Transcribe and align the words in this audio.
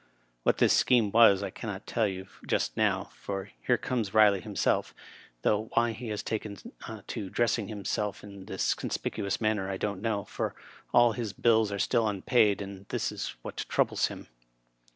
What 0.41 0.57
this 0.57 0.73
scheme 0.73 1.11
was 1.11 1.43
I 1.43 1.51
can 1.51 1.69
not 1.69 1.85
tell 1.85 2.07
you 2.07 2.25
just 2.47 2.75
now, 2.75 3.11
for 3.13 3.51
here 3.67 3.77
comes 3.77 4.09
Kiley 4.09 4.41
himseM, 4.41 4.93
though 5.43 5.69
why 5.73 5.91
he 5.91 6.07
has 6.07 6.23
taken 6.23 6.57
to 7.05 7.29
dressing 7.29 7.67
him 7.67 7.85
seK 7.85 8.23
in 8.23 8.45
this 8.45 8.73
conspicuous 8.73 9.39
manner 9.39 9.69
I 9.69 9.77
don't 9.77 10.01
know, 10.01 10.23
for 10.25 10.55
all 10.91 11.11
his 11.11 11.33
bills 11.33 11.71
are 11.71 11.77
still 11.77 12.07
unpaid, 12.07 12.63
and 12.63 12.87
this 12.89 13.11
is 13.11 13.35
what 13.43 13.57
troubles 13.69 14.07
him. 14.07 14.25